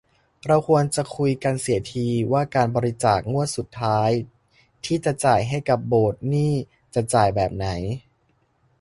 [0.45, 4.09] เราควรจะคุยกันเสียที ว่าการบริจาคงวดสุดท้าย
[4.85, 6.53] ที่จะจ่ายให้กับโบสถ์นี่
[6.95, 7.67] จะจ่ายแบบไหน